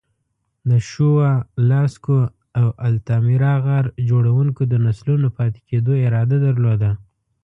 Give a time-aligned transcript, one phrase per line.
[0.69, 1.29] د شووه،
[1.69, 2.19] لاسکو
[2.59, 6.89] او التامیرا غار جوړونکو د نسلونو پاتې کېدو اراده درلوده.